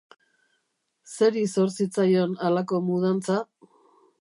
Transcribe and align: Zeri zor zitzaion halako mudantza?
Zeri 1.15 1.43
zor 1.57 1.69
zitzaion 1.75 2.33
halako 2.47 2.81
mudantza? 2.89 3.37